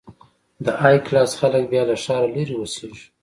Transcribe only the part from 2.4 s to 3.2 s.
اوسېږي.